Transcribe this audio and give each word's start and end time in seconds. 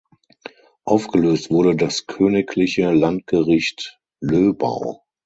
Aufgelöst 0.83 1.51
wurde 1.51 1.75
das 1.75 2.07
Königliche 2.07 2.91
Landgericht 2.91 3.99
Löbau. 4.19 5.03